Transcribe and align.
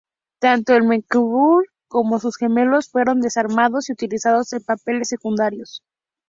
Tanto 0.39 0.73
el 0.73 0.81
"Mecklenburg" 0.83 1.67
como 1.87 2.17
sus 2.17 2.35
gemelos 2.37 2.89
fueron 2.89 3.21
desarmados 3.21 3.87
y 3.87 3.93
utilizados 3.93 4.51
en 4.51 4.63
papeles 4.63 5.09
secundarios. 5.09 5.83